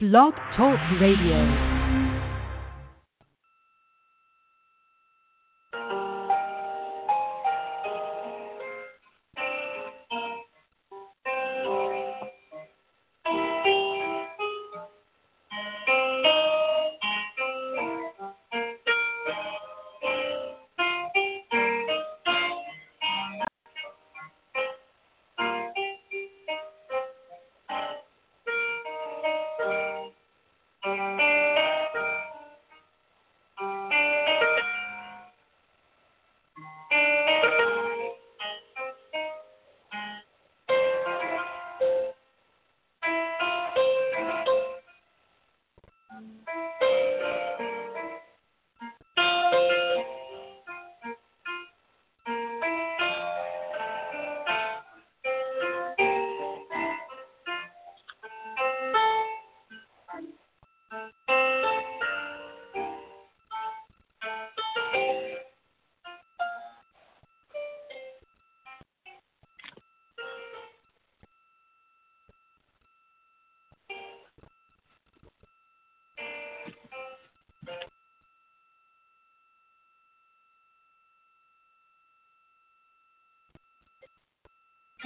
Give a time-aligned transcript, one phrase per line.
[0.00, 1.77] Blog Talk Radio.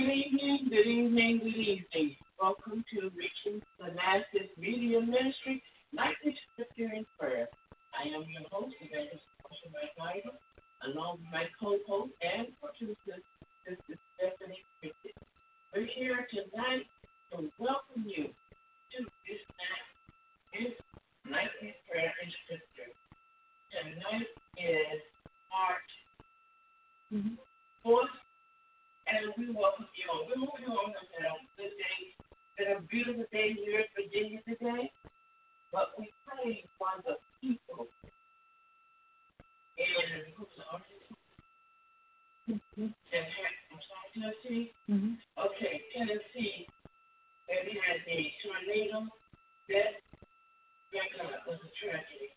[0.03, 2.17] Good evening, good evening, good evening.
[2.43, 5.62] Welcome to Reaching Thanasis Media Ministry,
[33.03, 34.91] beautiful day here in Virginia today.
[35.73, 37.89] But we pray for the people
[39.75, 40.47] in the
[44.15, 44.71] Tennessee.
[44.91, 45.15] Mm-hmm.
[45.35, 46.69] Okay, Tennessee.
[47.49, 49.09] We had a tornado
[49.69, 49.99] that
[50.93, 52.31] that God was a tragedy.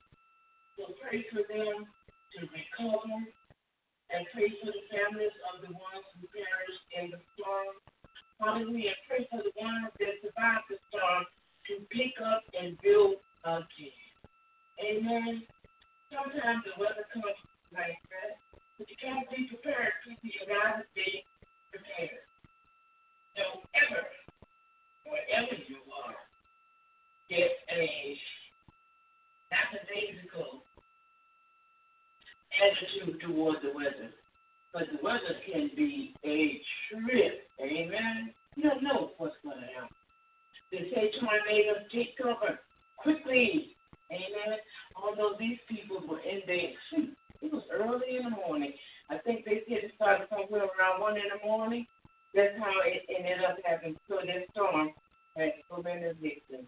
[0.79, 3.21] So pray for them to recover
[4.09, 7.75] and pray for the families of the ones who perished in the storm.
[8.39, 8.95] Hallelujah.
[9.07, 10.04] Pray for the ones that
[41.43, 42.59] They say tornadoes take cover
[42.97, 43.75] quickly.
[44.11, 44.59] Amen.
[44.95, 46.71] Although these people were in their.
[47.41, 48.73] It was early in the morning.
[49.09, 51.85] I think they said it started somewhere around one in the morning.
[52.33, 53.97] That's how it ended up happening.
[54.09, 54.91] So that storm
[55.37, 55.53] had
[55.83, 56.67] many victims.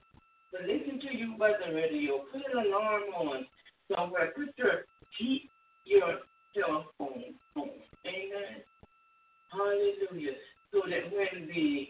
[0.51, 2.23] So listen to your weather radio.
[2.31, 3.45] Put an alarm on
[3.94, 4.29] somewhere.
[4.29, 4.85] Uh, Put your
[5.17, 5.49] keep
[5.85, 6.19] your
[6.55, 7.69] cell phone home.
[8.05, 8.61] Amen.
[9.51, 10.38] Hallelujah.
[10.72, 11.88] So that when the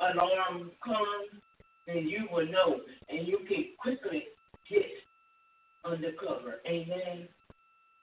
[0.00, 1.42] alarm comes,
[1.88, 4.24] then you will know and you can quickly
[4.68, 4.84] get
[5.84, 6.60] undercover.
[6.68, 7.26] Amen.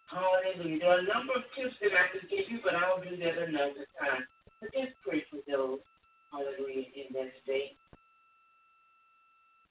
[0.09, 0.79] Hallelujah.
[0.79, 3.37] There are a number of tips that I could give you, but I'll do that
[3.37, 4.25] another time.
[4.59, 5.79] But just pray for those.
[6.33, 6.89] Hallelujah.
[6.97, 7.77] In that state.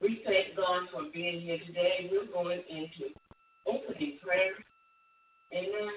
[0.01, 2.11] We thank God for being here today.
[2.11, 3.15] We're going into
[3.67, 4.55] opening prayer.
[5.55, 5.97] Amen.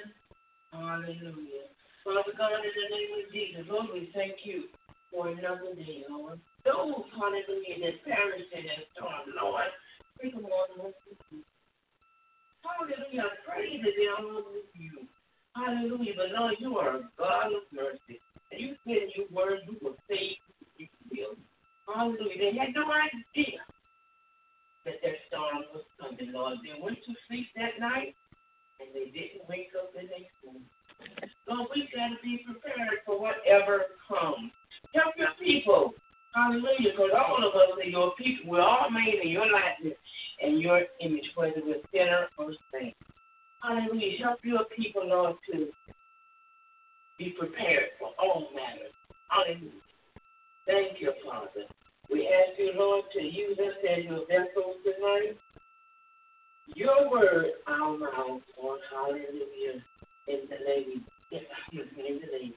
[0.72, 1.70] Hallelujah.
[2.04, 4.70] Father God, in the name of Jesus, Lord, we thank you
[5.18, 6.38] for another day, Lord.
[6.62, 9.66] Those, hallelujah, that perished in that storm, Lord,
[10.22, 11.42] bring them all to us.
[12.62, 13.26] Hallelujah.
[13.26, 15.10] I pray that they all with you.
[15.58, 16.14] Hallelujah.
[16.14, 18.22] But Lord, you are a God of mercy.
[18.52, 20.38] And you said in your word you will save
[21.10, 21.34] you.
[21.90, 22.38] Hallelujah.
[22.38, 23.58] They had no idea
[24.86, 26.60] that their storm was coming, Lord.
[26.62, 28.14] They went to sleep that night
[28.78, 30.70] and they didn't wake up the next morning.
[31.50, 34.52] Lord, we've got to be prepared for whatever comes.
[36.48, 36.92] Hallelujah.
[36.92, 38.52] Because all of us are your people.
[38.52, 39.98] We're all made in your likeness
[40.42, 42.96] and your image, whether we're sinner or saint.
[43.62, 44.18] Hallelujah.
[44.24, 45.68] Help your people, Lord, to
[47.18, 48.94] be prepared for all matters.
[49.28, 49.72] Hallelujah.
[50.66, 51.68] Thank you, Father.
[52.10, 55.38] We ask you, Lord, to use us as your vessels tonight.
[56.68, 59.84] Your word, our mouths, Lord, hallelujah.
[60.28, 61.38] In the name, the
[62.38, 62.54] name.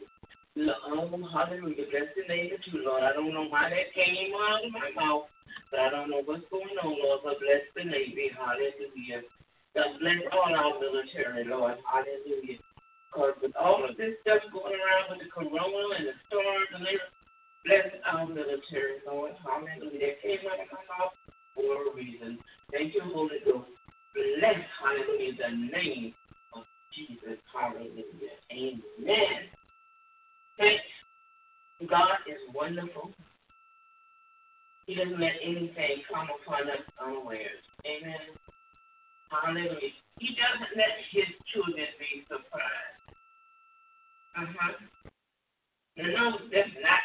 [0.68, 1.88] Um, hallelujah.
[1.88, 3.02] Bless the name of you, Lord.
[3.02, 5.32] I don't know why that came out of my mouth,
[5.70, 7.24] but I don't know what's going on, Lord.
[7.24, 8.28] But bless the Navy.
[8.36, 9.24] Hallelujah.
[9.72, 11.80] God bless all our military, Lord.
[11.88, 12.60] Hallelujah.
[13.08, 16.84] Because with all of this stuff going around with the corona and the storms and
[16.84, 17.16] everything,
[17.64, 19.32] bless our military, Lord.
[19.40, 20.12] Hallelujah.
[20.12, 21.16] That came out of my mouth
[21.56, 22.36] for a reason.
[22.68, 23.72] Thank you, Holy Ghost.
[24.12, 26.14] Bless, hallelujah, the name
[26.52, 27.38] of Jesus.
[27.54, 28.36] Hallelujah.
[28.52, 29.48] Amen.
[30.60, 30.84] Thanks.
[31.90, 33.12] God is wonderful.
[34.86, 37.62] He doesn't let anything come upon us unawares.
[37.86, 38.36] Amen.
[39.30, 39.94] Hallelujah.
[40.18, 43.00] He doesn't let his children be surprised.
[44.36, 44.72] Uh huh.
[45.98, 47.02] No, that's not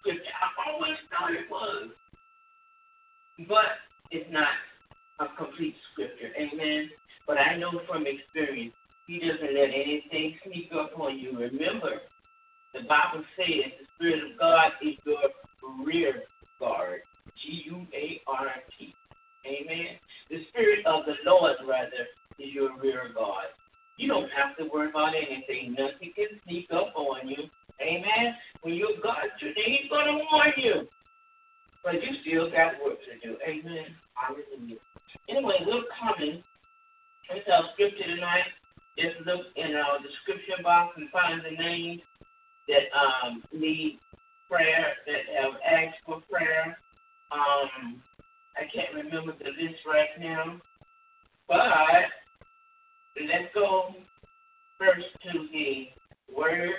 [0.00, 0.36] scripture.
[0.42, 1.90] I always thought it was.
[3.48, 4.48] But it's not
[5.20, 6.32] a complete scripture.
[6.38, 6.90] Amen.
[7.26, 8.74] But I know from experience,
[9.06, 11.38] he doesn't let anything sneak up on you.
[11.38, 12.02] Remember,
[12.92, 15.32] Bible says the Spirit of God is your
[15.80, 16.28] rear
[16.60, 17.00] guard.
[17.40, 18.94] G U A R T.
[19.48, 19.96] Amen.
[20.28, 22.04] The Spirit of the Lord, rather,
[22.38, 23.48] is your rear guard.
[23.96, 25.72] You don't have to worry about anything.
[25.72, 27.48] Nothing can sneak up on you.
[27.80, 28.36] Amen.
[28.60, 28.92] When you're
[29.40, 30.86] children, He's going to warn you.
[31.82, 33.38] But you still got work to do.
[33.48, 33.88] Amen.
[34.20, 34.84] Hallelujah.
[35.30, 36.44] Anyway, we're coming
[37.32, 38.52] into our scripture tonight.
[38.98, 42.02] Just look in our description box and find the names
[42.72, 44.00] that um, need
[44.48, 46.78] prayer, that have asked for prayer.
[47.30, 48.00] Um,
[48.56, 50.60] I can't remember the list right now,
[51.48, 51.60] but
[53.20, 53.94] let's go
[54.78, 55.88] first to the
[56.34, 56.70] word.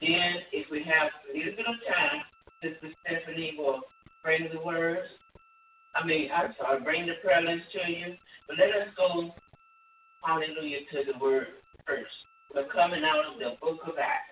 [0.00, 2.22] Then, if we have a little bit of time,
[2.62, 3.80] Sister Stephanie will
[4.22, 5.08] bring the words.
[5.94, 8.14] I mean, I'm sorry, bring the prayer list to you.
[8.46, 9.34] But let us go,
[10.22, 11.46] hallelujah, to the word
[11.86, 12.06] first.
[12.54, 14.27] We're coming out of the book of Acts.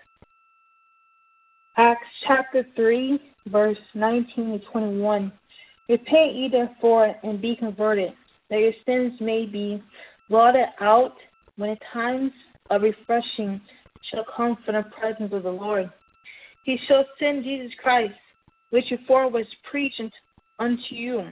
[1.79, 3.19] Acts chapter 3,
[3.49, 5.31] verse 19 to 21.
[5.87, 8.13] Repent ye therefore and be converted,
[8.49, 9.83] that your sins may be
[10.27, 11.13] blotted out
[11.55, 12.31] when the times
[12.71, 13.61] of refreshing
[14.09, 15.87] shall come from the presence of the Lord.
[16.63, 18.15] He shall send Jesus Christ,
[18.71, 20.01] which before was preached
[20.57, 21.29] unto you,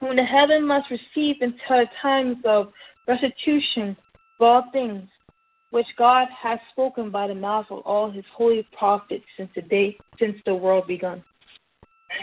[0.00, 2.72] whom the heaven must receive until the times of
[3.08, 3.96] restitution
[4.38, 5.08] of all things,
[5.72, 9.98] which God has spoken by the mouth of all his holy prophets since the day
[10.20, 11.24] since the world begun.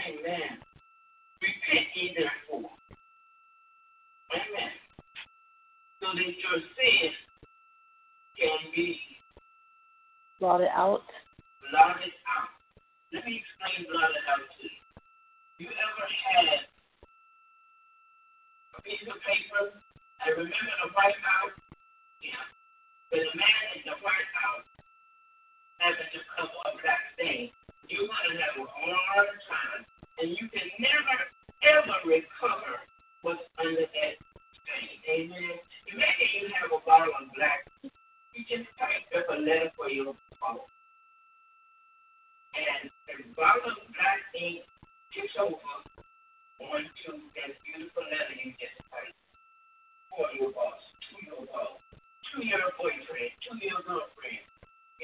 [0.06, 0.62] Amen.
[1.42, 2.70] Repent ye therefore.
[4.30, 4.70] Amen.
[5.98, 7.14] So that your sins
[8.38, 8.96] can be
[10.38, 11.02] blotted out.
[11.72, 12.54] Blotted out.
[13.12, 14.78] Let me explain blotted out to you.
[15.58, 16.70] You ever had
[18.78, 19.74] a piece of paper?
[20.22, 21.58] I remember the White House.
[22.22, 22.59] Yeah.
[23.12, 24.69] A man in the White House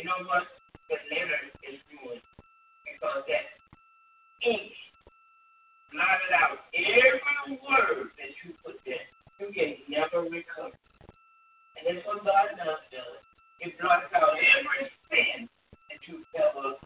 [0.07, 0.47] know what?
[0.87, 2.23] The letter is ruined
[2.87, 3.47] because that
[4.47, 4.71] ink
[5.91, 9.03] blotted out every word that you put there.
[9.43, 10.79] You can never recover.
[11.75, 12.83] And that's what God does.
[12.95, 13.19] does.
[13.61, 15.51] It blots out every sin
[15.91, 16.79] that you've ever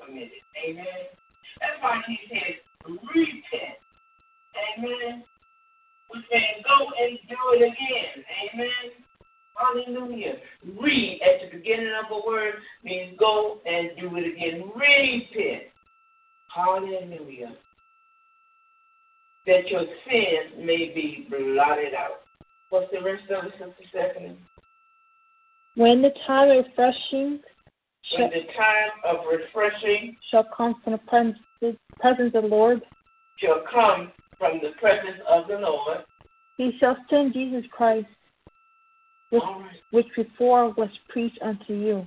[0.00, 0.42] committed.
[0.56, 1.12] Amen.
[1.60, 2.56] That's why He says,
[2.88, 3.76] repent.
[4.56, 5.24] Amen.
[6.12, 8.14] We can go and do it again.
[8.48, 9.04] Amen.
[9.56, 10.36] Hallelujah.
[10.80, 14.70] Read at the beginning of a word means go and do it again.
[14.74, 15.64] Repent.
[16.48, 17.56] Hallelujah.
[19.46, 22.22] That your sins may be blotted out.
[22.70, 24.38] What's the rest of it, Sister Stephanie?
[25.74, 27.40] When the time of refreshing
[28.18, 30.94] when the time of refreshing shall come from
[31.60, 32.82] the presence of the Lord,
[33.36, 35.98] shall come from the presence of the Lord,
[36.56, 38.06] he shall send Jesus Christ
[39.32, 39.42] which,
[39.90, 42.06] which before was preached unto you.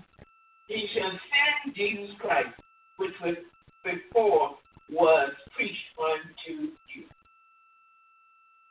[0.67, 2.50] He shall send Jesus Christ,
[2.98, 3.36] which was
[3.84, 4.51] before
[4.91, 7.03] was preached unto you.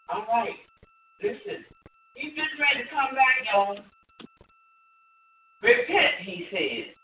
[0.09, 0.55] All right,
[1.23, 1.65] listen.
[2.15, 3.79] He's getting ready to come back, y'all.
[5.63, 6.95] Repent, he says,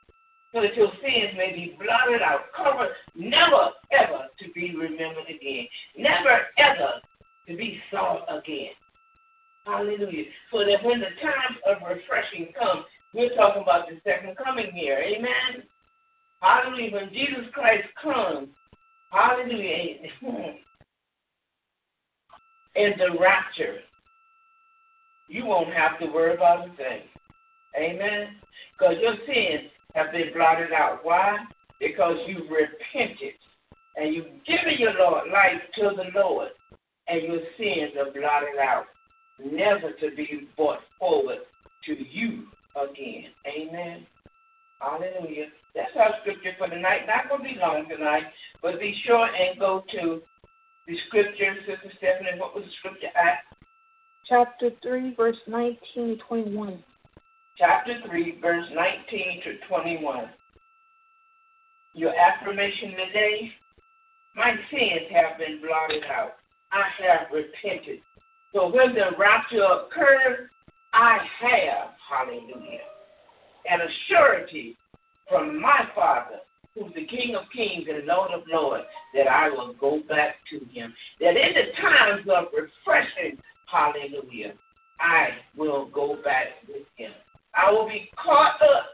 [0.54, 5.66] so that your sins may be blotted out, covered, never ever to be remembered again,
[5.96, 7.00] never ever
[7.48, 8.70] to be sought again.
[9.66, 10.24] Hallelujah.
[10.52, 14.98] So that when the time of refreshing comes, we're talking about the second coming here.
[14.98, 15.64] Amen.
[16.40, 16.92] Hallelujah.
[16.92, 18.48] When Jesus Christ comes,
[19.10, 19.96] hallelujah.
[22.76, 23.78] In the rapture,
[25.28, 27.02] you won't have to worry about a thing.
[27.76, 28.28] Amen.
[28.78, 31.00] Because your sins have been blotted out.
[31.02, 31.38] Why?
[31.80, 33.34] Because you've repented
[33.96, 36.48] and you've given your Lord life to the Lord,
[37.08, 38.84] and your sins are blotted out,
[39.44, 41.38] never to be brought forward
[41.84, 43.30] to you again.
[43.46, 44.06] Amen.
[44.80, 45.46] Hallelujah.
[45.74, 47.06] That's our scripture for tonight.
[47.06, 48.24] Not going to be long tonight,
[48.62, 50.20] but be sure and go to
[50.86, 52.38] the scripture, Sister Stephanie.
[52.38, 53.44] What was the scripture at?
[54.26, 56.82] Chapter 3, verse 19 to 21.
[57.58, 60.30] Chapter 3, verse 19 to 21.
[61.94, 63.52] Your affirmation today
[64.34, 66.38] my sins have been blotted out.
[66.72, 68.00] I have repented.
[68.54, 70.48] So when the rapture occurs,
[70.92, 72.80] I have, hallelujah,
[73.70, 74.76] an assurity
[75.28, 76.40] from my Father,
[76.74, 80.58] who's the King of kings and Lord of lords, that I will go back to
[80.72, 80.92] him.
[81.20, 84.54] That in the times of refreshing, hallelujah,
[84.98, 87.12] I will go back with him.
[87.54, 88.86] I will be caught up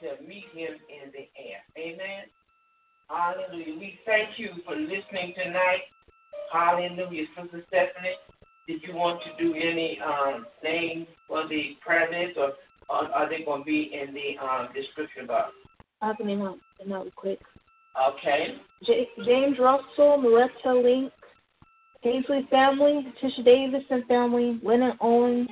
[0.00, 1.62] to meet him in the air.
[1.78, 2.24] Amen.
[3.08, 3.78] Hallelujah.
[3.78, 5.82] We thank you for listening tonight.
[6.52, 7.26] Hallelujah.
[7.36, 8.16] Sister Stephanie,
[8.66, 12.52] did you want to do any um, names for the prayer list, or,
[12.88, 15.52] or are they going to be in the um, description box?
[16.00, 17.40] I'll name out, name out quick.
[18.08, 18.56] Okay.
[18.84, 21.12] J- James Russell, Loretta Link,
[22.02, 25.48] Paisley family, Tisha Davis and family, Lennon Owens,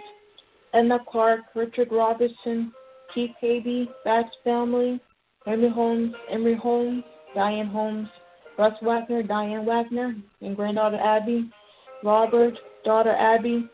[0.75, 2.73] Edna Clark, Richard Robertson,
[3.15, 5.01] Keith Haby, Bass family,
[5.47, 8.09] Henry Holmes, Emery Holmes, Diane Holmes,
[8.59, 11.51] Russ Wagner, Diane Wagner, and granddaughter Abby,
[12.05, 13.69] Robert, daughter Abby,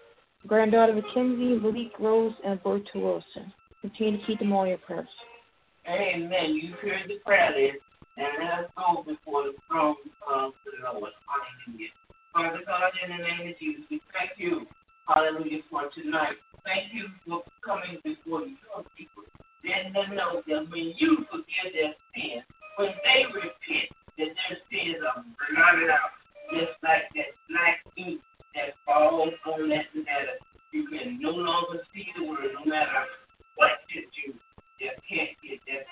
[0.46, 3.52] granddaughter Mackenzie, Malik Rose, and Berta Wilson.
[3.80, 5.08] Continue to keep them all in your prayers.
[5.88, 6.54] Amen.
[6.54, 7.82] You heard the prayer list,
[8.16, 9.96] and let us go before the throne
[10.26, 11.12] of the Lord.
[11.30, 11.88] Hallelujah.
[12.34, 14.66] Father God, in the name of Jesus, we thank you,
[15.08, 16.36] hallelujah, for tonight.
[16.64, 19.22] Thank you for coming before your people.
[19.62, 22.44] Then they know that when you forgive their sins,
[22.76, 26.12] when they repent, that their sins are blotted out,
[26.50, 28.20] just like that black ink
[28.56, 30.40] that falls on that letter.
[30.72, 33.04] You can no longer see the word, no matter
[33.54, 34.34] what you do.
[34.80, 35.84] You can't get that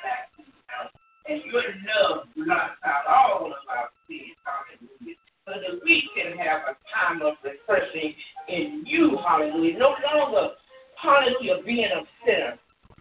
[0.81, 0.91] out.
[1.29, 4.37] And your love blots out all of our sins.
[4.45, 5.17] Hallelujah.
[5.47, 8.15] So that we can have a time of refreshing
[8.49, 9.19] in you.
[9.27, 9.79] Hallelujah.
[9.79, 10.55] No longer,
[11.01, 12.59] hallelujah, being a sinner,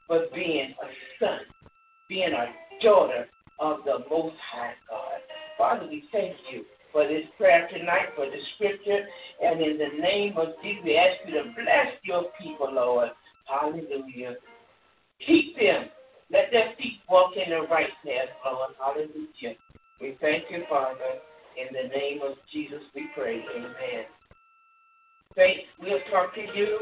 [0.07, 0.87] but being a
[1.19, 1.39] son,
[2.07, 2.47] being a
[2.81, 3.27] daughter
[3.59, 5.19] of the Most High God.
[5.57, 6.63] Father, we thank you
[6.93, 9.01] for this prayer tonight, for the scripture,
[9.41, 13.09] and in the name of Jesus, we ask you to bless your people, Lord.
[13.49, 14.35] Hallelujah.
[15.25, 15.89] Keep them.
[16.31, 18.71] Let their feet walk in the right path, Lord.
[18.79, 19.57] Hallelujah.
[19.99, 21.19] We thank you, Father.
[21.57, 23.43] In the name of Jesus, we pray.
[23.55, 24.05] Amen.
[25.35, 26.77] Faith, we'll talk to you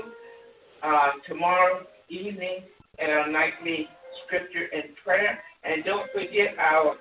[0.83, 2.63] uh, tomorrow evening
[2.99, 3.87] at our nightly
[4.25, 5.39] scripture and prayer.
[5.63, 6.95] And don't forget our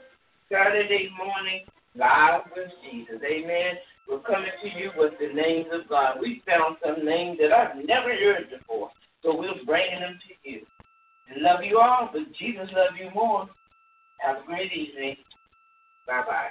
[0.51, 1.65] Saturday morning
[1.97, 3.21] live with Jesus.
[3.25, 3.75] Amen.
[4.09, 6.17] We're coming to you with the names of God.
[6.21, 8.91] We found some names that I've never heard before,
[9.23, 10.63] so we're bringing them to you.
[11.29, 13.49] And love you all, but Jesus loves you more.
[14.19, 15.17] Have a great evening.
[16.07, 16.51] Bye bye.